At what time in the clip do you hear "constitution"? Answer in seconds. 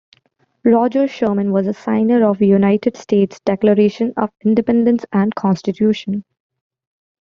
5.35-6.23